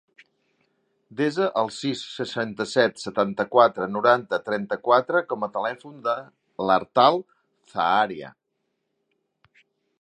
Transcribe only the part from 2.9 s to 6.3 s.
setanta-quatre, noranta, trenta-quatre com a telèfon de